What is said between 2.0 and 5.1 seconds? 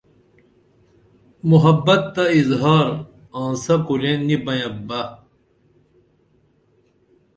تہ اظہار آنسہ کورین نی بینپ بہ